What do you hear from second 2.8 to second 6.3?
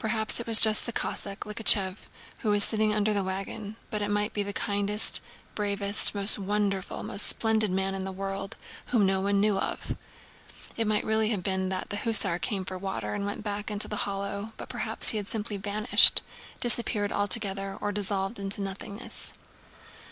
under the wagon, but it might be the kindest, bravest,